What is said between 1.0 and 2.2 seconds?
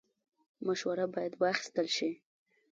باید واخیستل شي